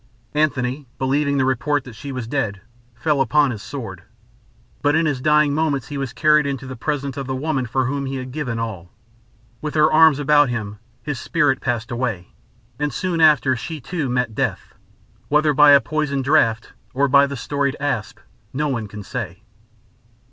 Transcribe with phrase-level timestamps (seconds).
[0.33, 2.61] Antony, believing the report that she was dead,
[2.95, 4.01] fell upon his sword;
[4.81, 7.85] but in his dying moments he was carried into the presence of the woman for
[7.85, 8.91] whom he had given all.
[9.61, 12.29] With her arms about him, his spirit passed away;
[12.79, 14.73] and soon after she, too, met death,
[15.27, 18.17] whether by a poisoned draught or by the storied asp
[18.51, 19.43] no one can say.